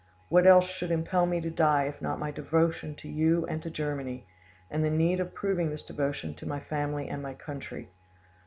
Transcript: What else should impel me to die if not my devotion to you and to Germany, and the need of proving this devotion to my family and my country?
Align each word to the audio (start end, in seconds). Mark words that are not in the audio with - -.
What 0.29 0.47
else 0.47 0.65
should 0.67 0.89
impel 0.89 1.27
me 1.27 1.39
to 1.41 1.51
die 1.51 1.83
if 1.83 2.01
not 2.01 2.17
my 2.17 2.31
devotion 2.31 2.95
to 2.95 3.07
you 3.07 3.45
and 3.45 3.61
to 3.61 3.69
Germany, 3.69 4.25
and 4.71 4.83
the 4.83 4.89
need 4.89 5.19
of 5.19 5.35
proving 5.35 5.69
this 5.69 5.83
devotion 5.83 6.33
to 6.37 6.47
my 6.47 6.59
family 6.59 7.07
and 7.07 7.21
my 7.21 7.35
country? 7.35 7.91